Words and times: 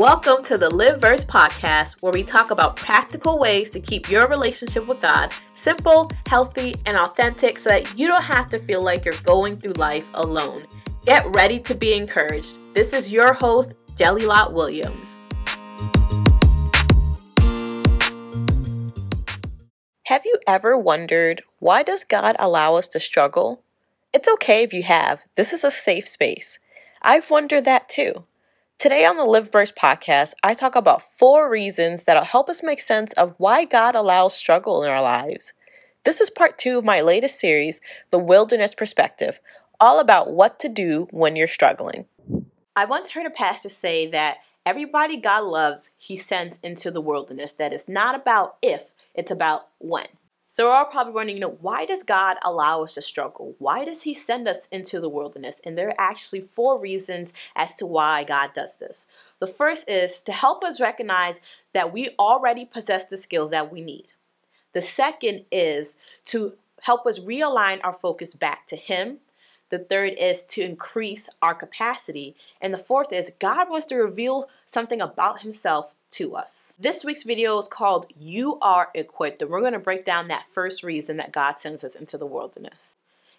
Welcome 0.00 0.42
to 0.44 0.56
the 0.56 0.70
Lived 0.70 1.02
Verse 1.02 1.26
podcast, 1.26 2.00
where 2.00 2.10
we 2.10 2.22
talk 2.22 2.50
about 2.50 2.74
practical 2.74 3.38
ways 3.38 3.68
to 3.68 3.80
keep 3.80 4.08
your 4.08 4.26
relationship 4.28 4.86
with 4.86 5.02
God 5.02 5.30
simple, 5.52 6.10
healthy, 6.26 6.74
and 6.86 6.96
authentic 6.96 7.58
so 7.58 7.68
that 7.68 7.98
you 7.98 8.08
don't 8.08 8.22
have 8.22 8.48
to 8.48 8.56
feel 8.56 8.82
like 8.82 9.04
you're 9.04 9.12
going 9.24 9.58
through 9.58 9.74
life 9.74 10.06
alone. 10.14 10.64
Get 11.04 11.26
ready 11.34 11.60
to 11.60 11.74
be 11.74 11.92
encouraged. 11.92 12.56
This 12.72 12.94
is 12.94 13.12
your 13.12 13.34
host, 13.34 13.74
Jelilat 13.96 14.54
Williams. 14.54 15.18
Have 20.06 20.22
you 20.24 20.38
ever 20.46 20.78
wondered 20.78 21.42
why 21.58 21.82
does 21.82 22.04
God 22.04 22.36
allow 22.38 22.76
us 22.76 22.88
to 22.88 23.00
struggle? 23.00 23.64
It's 24.14 24.30
okay 24.30 24.62
if 24.62 24.72
you 24.72 24.82
have. 24.84 25.24
This 25.34 25.52
is 25.52 25.62
a 25.62 25.70
safe 25.70 26.08
space. 26.08 26.58
I've 27.02 27.28
wondered 27.28 27.66
that 27.66 27.90
too. 27.90 28.24
Today 28.80 29.04
on 29.04 29.18
the 29.18 29.26
Lived 29.26 29.52
Verse 29.52 29.70
podcast, 29.70 30.32
I 30.42 30.54
talk 30.54 30.74
about 30.74 31.02
four 31.18 31.50
reasons 31.50 32.04
that'll 32.04 32.24
help 32.24 32.48
us 32.48 32.62
make 32.62 32.80
sense 32.80 33.12
of 33.12 33.34
why 33.36 33.66
God 33.66 33.94
allows 33.94 34.34
struggle 34.34 34.82
in 34.82 34.88
our 34.88 35.02
lives. 35.02 35.52
This 36.04 36.18
is 36.18 36.30
part 36.30 36.58
two 36.58 36.78
of 36.78 36.84
my 36.86 37.02
latest 37.02 37.38
series, 37.38 37.82
The 38.10 38.18
Wilderness 38.18 38.74
Perspective, 38.74 39.38
all 39.78 40.00
about 40.00 40.32
what 40.32 40.58
to 40.60 40.70
do 40.70 41.08
when 41.10 41.36
you're 41.36 41.46
struggling. 41.46 42.06
I 42.74 42.86
once 42.86 43.10
heard 43.10 43.26
a 43.26 43.30
pastor 43.30 43.68
say 43.68 44.06
that 44.12 44.38
everybody 44.64 45.18
God 45.18 45.44
loves, 45.44 45.90
he 45.98 46.16
sends 46.16 46.58
into 46.62 46.90
the 46.90 47.02
wilderness. 47.02 47.52
That 47.52 47.74
is 47.74 47.86
not 47.86 48.14
about 48.14 48.56
if, 48.62 48.80
it's 49.14 49.30
about 49.30 49.68
when. 49.76 50.06
So 50.52 50.64
we're 50.64 50.72
all 50.72 50.86
probably 50.86 51.12
wondering, 51.12 51.36
you 51.36 51.40
know, 51.40 51.56
why 51.60 51.86
does 51.86 52.02
God 52.02 52.36
allow 52.42 52.82
us 52.82 52.94
to 52.94 53.02
struggle? 53.02 53.54
Why 53.58 53.84
does 53.84 54.02
He 54.02 54.14
send 54.14 54.48
us 54.48 54.66
into 54.72 55.00
the 55.00 55.08
wilderness? 55.08 55.60
And 55.64 55.78
there 55.78 55.90
are 55.90 56.00
actually 56.00 56.40
four 56.40 56.78
reasons 56.78 57.32
as 57.54 57.76
to 57.76 57.86
why 57.86 58.24
God 58.24 58.50
does 58.52 58.76
this. 58.76 59.06
The 59.38 59.46
first 59.46 59.88
is 59.88 60.20
to 60.22 60.32
help 60.32 60.64
us 60.64 60.80
recognize 60.80 61.36
that 61.72 61.92
we 61.92 62.10
already 62.18 62.64
possess 62.64 63.04
the 63.04 63.16
skills 63.16 63.50
that 63.50 63.72
we 63.72 63.80
need. 63.80 64.12
The 64.72 64.82
second 64.82 65.44
is 65.52 65.94
to 66.26 66.54
help 66.82 67.06
us 67.06 67.20
realign 67.20 67.78
our 67.84 67.96
focus 68.00 68.34
back 68.34 68.66
to 68.68 68.76
Him. 68.76 69.18
The 69.70 69.78
third 69.78 70.14
is 70.18 70.42
to 70.48 70.62
increase 70.62 71.28
our 71.40 71.54
capacity. 71.54 72.34
And 72.60 72.74
the 72.74 72.78
fourth 72.78 73.12
is 73.12 73.30
God 73.38 73.70
wants 73.70 73.86
to 73.86 73.94
reveal 73.96 74.48
something 74.66 75.00
about 75.00 75.42
Himself 75.42 75.92
to 76.12 76.36
us. 76.36 76.74
This 76.78 77.04
week's 77.04 77.22
video 77.22 77.56
is 77.58 77.68
called 77.68 78.06
You 78.18 78.58
Are 78.60 78.88
Equipped, 78.94 79.42
and 79.42 79.50
we're 79.50 79.60
going 79.60 79.72
to 79.72 79.78
break 79.78 80.04
down 80.04 80.28
that 80.28 80.46
first 80.52 80.82
reason 80.82 81.16
that 81.18 81.32
God 81.32 81.60
sends 81.60 81.84
us 81.84 81.94
into 81.94 82.18
the 82.18 82.26
wilderness. 82.26 82.96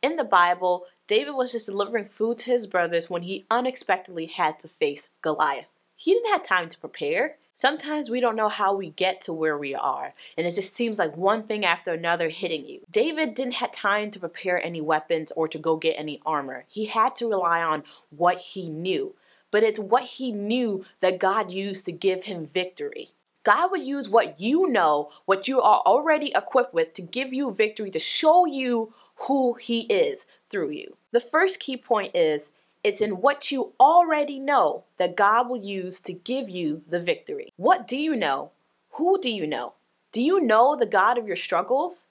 In 0.00 0.16
the 0.16 0.24
Bible, 0.24 0.84
David 1.06 1.32
was 1.32 1.52
just 1.52 1.66
delivering 1.66 2.06
food 2.06 2.38
to 2.38 2.50
his 2.50 2.66
brothers 2.66 3.10
when 3.10 3.22
he 3.22 3.44
unexpectedly 3.50 4.26
had 4.26 4.60
to 4.60 4.68
face 4.68 5.08
Goliath. 5.22 5.66
He 5.96 6.12
didn't 6.12 6.32
have 6.32 6.42
time 6.42 6.68
to 6.68 6.78
prepare. 6.78 7.36
Sometimes 7.54 8.08
we 8.08 8.20
don't 8.20 8.36
know 8.36 8.48
how 8.48 8.74
we 8.74 8.90
get 8.90 9.20
to 9.22 9.32
where 9.32 9.58
we 9.58 9.74
are, 9.74 10.14
and 10.38 10.46
it 10.46 10.54
just 10.54 10.72
seems 10.72 10.98
like 10.98 11.16
one 11.16 11.42
thing 11.42 11.64
after 11.64 11.92
another 11.92 12.28
hitting 12.28 12.66
you. 12.66 12.80
David 12.90 13.34
didn't 13.34 13.54
have 13.54 13.72
time 13.72 14.10
to 14.10 14.18
prepare 14.18 14.64
any 14.64 14.80
weapons 14.80 15.32
or 15.36 15.46
to 15.48 15.58
go 15.58 15.76
get 15.76 15.94
any 15.98 16.20
armor. 16.24 16.64
He 16.68 16.86
had 16.86 17.14
to 17.16 17.28
rely 17.28 17.62
on 17.62 17.84
what 18.10 18.38
he 18.38 18.68
knew 18.68 19.14
but 19.52 19.62
it's 19.62 19.78
what 19.78 20.02
he 20.02 20.32
knew 20.32 20.84
that 21.00 21.20
God 21.20 21.52
used 21.52 21.84
to 21.84 21.92
give 21.92 22.24
him 22.24 22.48
victory. 22.52 23.12
God 23.44 23.70
would 23.70 23.82
use 23.82 24.08
what 24.08 24.40
you 24.40 24.68
know, 24.68 25.10
what 25.24 25.48
you 25.48 25.60
are 25.60 25.82
already 25.84 26.32
equipped 26.34 26.74
with, 26.74 26.94
to 26.94 27.02
give 27.02 27.32
you 27.32 27.52
victory, 27.52 27.90
to 27.90 27.98
show 27.98 28.46
you 28.46 28.92
who 29.26 29.54
He 29.54 29.80
is 29.82 30.26
through 30.48 30.70
you. 30.70 30.96
The 31.10 31.20
first 31.20 31.60
key 31.60 31.76
point 31.76 32.14
is 32.14 32.50
it's 32.84 33.00
in 33.00 33.20
what 33.20 33.50
you 33.50 33.72
already 33.78 34.38
know 34.38 34.84
that 34.96 35.16
God 35.16 35.48
will 35.48 35.62
use 35.62 36.00
to 36.00 36.12
give 36.12 36.48
you 36.48 36.82
the 36.88 37.00
victory. 37.00 37.52
What 37.56 37.86
do 37.86 37.96
you 37.96 38.16
know? 38.16 38.50
Who 38.92 39.20
do 39.20 39.30
you 39.30 39.46
know? 39.46 39.74
Do 40.12 40.20
you 40.20 40.40
know 40.40 40.76
the 40.76 40.86
God 40.86 41.18
of 41.18 41.26
your 41.26 41.36
struggles? 41.36 42.06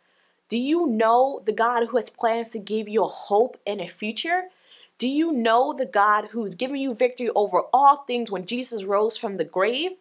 Do 0.49 0.57
you 0.57 0.87
know 0.87 1.41
the 1.45 1.51
God 1.53 1.87
who 1.87 1.97
has 1.97 2.09
plans 2.09 2.49
to 2.49 2.59
give 2.59 2.89
you 2.89 3.03
a 3.03 3.07
hope 3.07 3.57
and 3.65 3.79
a 3.79 3.87
future? 3.87 4.43
Do 5.01 5.07
you 5.07 5.31
know 5.31 5.73
the 5.73 5.87
God 5.87 6.25
who's 6.29 6.53
given 6.53 6.75
you 6.75 6.93
victory 6.93 7.31
over 7.33 7.61
all 7.73 8.03
things 8.05 8.29
when 8.29 8.45
Jesus 8.45 8.83
rose 8.83 9.17
from 9.17 9.37
the 9.37 9.43
grave? 9.43 9.93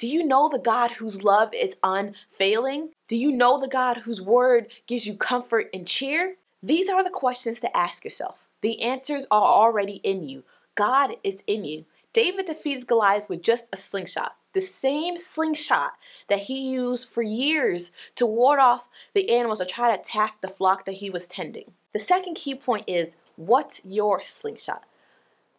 Do 0.00 0.08
you 0.08 0.24
know 0.24 0.48
the 0.48 0.58
God 0.58 0.90
whose 0.90 1.22
love 1.22 1.54
is 1.54 1.76
unfailing? 1.84 2.88
Do 3.06 3.16
you 3.16 3.30
know 3.30 3.60
the 3.60 3.68
God 3.68 3.98
whose 3.98 4.20
word 4.20 4.66
gives 4.88 5.06
you 5.06 5.14
comfort 5.14 5.68
and 5.72 5.86
cheer? 5.86 6.34
These 6.60 6.88
are 6.88 7.04
the 7.04 7.10
questions 7.10 7.60
to 7.60 7.76
ask 7.76 8.02
yourself. 8.02 8.38
The 8.60 8.82
answers 8.82 9.26
are 9.30 9.40
already 9.40 10.00
in 10.02 10.28
you. 10.28 10.42
God 10.74 11.12
is 11.22 11.44
in 11.46 11.64
you. 11.64 11.84
David 12.12 12.46
defeated 12.46 12.86
Goliath 12.86 13.28
with 13.28 13.42
just 13.42 13.68
a 13.72 13.76
slingshot, 13.76 14.36
the 14.54 14.60
same 14.60 15.16
slingshot 15.16 15.92
that 16.28 16.40
he 16.40 16.70
used 16.70 17.08
for 17.08 17.22
years 17.22 17.90
to 18.16 18.26
ward 18.26 18.58
off 18.58 18.84
the 19.14 19.30
animals 19.30 19.58
that 19.58 19.68
try 19.68 19.88
to 19.88 20.00
attack 20.00 20.40
the 20.40 20.48
flock 20.48 20.84
that 20.86 20.96
he 20.96 21.10
was 21.10 21.26
tending. 21.26 21.72
The 21.92 22.00
second 22.00 22.34
key 22.34 22.54
point 22.54 22.84
is 22.86 23.16
What's 23.36 23.80
your 23.84 24.20
slingshot? 24.20 24.82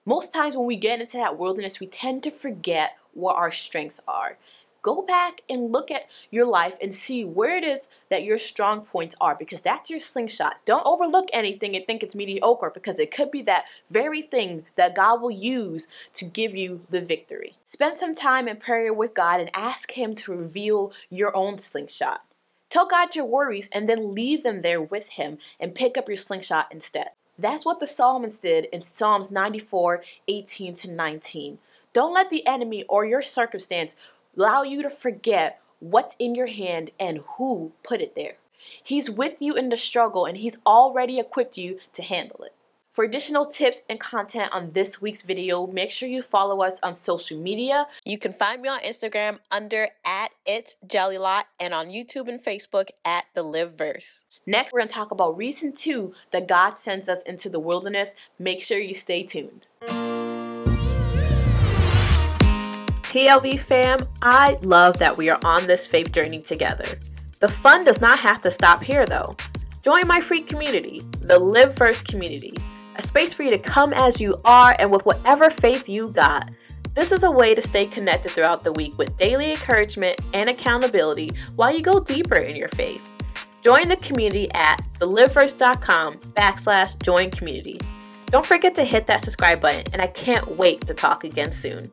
Most 0.06 0.34
times 0.34 0.58
when 0.58 0.66
we 0.66 0.76
get 0.76 1.00
into 1.00 1.16
that 1.16 1.38
wilderness, 1.38 1.80
we 1.80 1.88
tend 1.88 2.24
to 2.24 2.32
forget 2.32 2.98
what 3.14 3.38
our 3.38 3.54
strengths 3.54 4.02
are. 4.06 4.38
Go 4.82 5.02
back 5.02 5.42
and 5.50 5.72
look 5.72 5.92
at 5.92 6.08
your 6.32 6.46
life 6.46 6.74
and 6.82 6.94
see 6.94 7.26
where 7.26 7.58
it 7.58 7.64
is 7.64 7.88
that 8.10 8.24
your 8.24 8.40
strong 8.40 8.82
points 8.82 9.16
are 9.20 9.36
because 9.36 9.62
that's 9.62 9.90
your 9.90 10.00
slingshot. 10.00 10.58
Don't 10.66 10.86
overlook 10.86 11.28
anything 11.34 11.76
and 11.76 11.86
think 11.86 12.02
it's 12.02 12.16
mediocre 12.16 12.72
because 12.74 13.00
it 13.00 13.12
could 13.12 13.30
be 13.32 13.42
that 13.44 13.66
very 13.90 14.22
thing 14.22 14.66
that 14.78 14.96
God 14.96 15.22
will 15.22 15.32
use 15.32 15.88
to 16.16 16.26
give 16.26 16.56
you 16.56 16.82
the 16.90 17.02
victory. 17.02 17.58
Spend 17.68 17.98
some 17.98 18.16
time 18.16 18.48
in 18.48 18.58
prayer 18.58 18.94
with 18.94 19.14
God 19.14 19.40
and 19.40 19.50
ask 19.54 19.92
Him 19.92 20.16
to 20.16 20.34
reveal 20.34 20.94
your 21.10 21.36
own 21.36 21.60
slingshot. 21.60 22.22
Tell 22.70 22.88
God 22.88 23.16
your 23.16 23.26
worries 23.26 23.68
and 23.72 23.90
then 23.90 24.14
leave 24.14 24.44
them 24.44 24.62
there 24.62 24.82
with 24.82 25.08
Him 25.08 25.40
and 25.60 25.76
pick 25.76 25.98
up 25.98 26.08
your 26.08 26.18
slingshot 26.18 26.68
instead. 26.72 27.10
That's 27.38 27.66
what 27.66 27.80
the 27.80 27.88
psalmist 27.88 28.42
did 28.42 28.66
in 28.66 28.84
Psalms 28.84 29.32
94 29.32 30.04
18 30.28 30.74
to 30.76 30.90
19. 30.90 31.58
Don't 31.94 32.14
let 32.14 32.30
the 32.30 32.46
enemy 32.46 32.84
or 32.88 33.06
your 33.06 33.22
circumstance 33.22 33.96
allow 34.38 34.64
you 34.64 34.82
to 34.84 34.90
forget 34.90 35.62
what's 35.80 36.16
in 36.20 36.36
your 36.36 36.48
hand 36.48 36.92
and 37.00 37.20
who 37.38 37.72
put 37.84 38.02
it 38.02 38.16
there. 38.16 38.38
He's 38.84 39.10
with 39.10 39.42
you 39.42 39.56
in 39.56 39.70
the 39.70 39.78
struggle 39.78 40.26
and 40.26 40.38
he's 40.38 40.58
already 40.66 41.20
equipped 41.20 41.58
you 41.58 41.80
to 41.94 42.02
handle 42.02 42.44
it. 42.44 42.54
For 42.94 43.06
additional 43.06 43.46
tips 43.46 43.82
and 43.90 43.98
content 43.98 44.52
on 44.52 44.72
this 44.74 45.00
week's 45.00 45.22
video, 45.22 45.66
make 45.68 45.90
sure 45.90 46.10
you 46.10 46.22
follow 46.22 46.62
us 46.62 46.80
on 46.84 46.96
social 46.96 47.40
media. 47.40 47.88
You 48.04 48.18
can 48.18 48.34
find 48.34 48.62
me 48.62 48.68
on 48.68 48.82
Instagram 48.82 49.38
under 49.50 49.90
at 50.04 50.32
it's 50.46 50.76
jelilat 50.86 51.44
and 51.62 51.74
on 51.74 51.88
YouTube 51.88 52.28
and 52.28 52.44
Facebook 52.44 52.90
at 53.06 53.26
the 53.36 53.44
Lived 53.44 53.78
Verse. 53.78 54.26
Next, 54.46 54.74
we're 54.74 54.80
going 54.80 54.90
to 54.90 54.96
talk 54.96 55.12
about 55.12 55.38
reason 55.38 55.72
two 55.72 56.14
that 56.32 56.48
God 56.50 56.78
sends 56.78 57.08
us 57.08 57.22
into 57.22 57.48
the 57.48 57.60
wilderness. 57.60 58.10
Make 58.38 58.62
sure 58.62 58.80
you 58.80 58.96
stay 58.96 59.24
tuned. 59.24 59.66
TLV 63.10 63.60
fam, 63.60 64.08
I 64.22 64.60
love 64.62 65.00
that 65.00 65.18
we 65.18 65.32
are 65.32 65.40
on 65.44 65.66
this 65.66 65.88
faith 65.88 66.12
journey 66.12 66.44
together. 66.44 66.86
The 67.40 67.50
fun 67.50 67.84
does 67.84 68.00
not 68.00 68.20
have 68.20 68.40
to 68.44 68.52
stop 68.52 68.84
here 68.84 69.08
though. 69.08 69.36
Join 69.82 70.06
my 70.08 70.22
free 70.22 70.44
community, 70.44 71.02
the 71.22 71.40
Lived 71.40 71.76
Verse 71.76 72.04
community, 72.04 72.54
a 72.98 73.02
space 73.02 73.34
for 73.34 73.42
you 73.42 73.50
to 73.50 73.58
come 73.58 73.94
as 73.94 74.22
you 74.22 74.40
are 74.46 74.76
and 74.78 74.92
with 74.92 75.08
whatever 75.08 75.50
faith 75.50 75.90
you 75.90 76.10
got. 76.10 76.52
This 76.94 77.12
is 77.12 77.24
a 77.24 77.32
way 77.32 77.56
to 77.56 77.64
stay 77.64 77.88
connected 77.88 78.30
throughout 78.30 78.64
the 78.64 78.74
week 78.74 78.96
with 79.00 79.18
daily 79.18 79.50
encouragement 79.50 80.20
and 80.36 80.48
accountability 80.48 81.32
while 81.56 81.76
you 81.76 81.82
go 81.82 82.00
deeper 82.00 82.36
in 82.36 82.56
your 82.56 82.70
faith. 82.70 83.10
Join 83.64 83.88
the 83.88 83.98
community 83.98 84.48
at 84.54 84.88
thelivedverse.com 85.00 86.20
backslash 86.36 87.02
join 87.02 87.32
community. 87.32 87.80
Don't 88.28 88.46
forget 88.46 88.76
to 88.76 88.84
hit 88.84 89.08
that 89.08 89.22
subscribe 89.22 89.62
button, 89.62 89.92
and 89.94 90.00
I 90.00 90.08
can't 90.08 90.58
wait 90.58 90.82
to 90.82 90.94
talk 90.94 91.24
again 91.24 91.54
soon. 91.54 91.90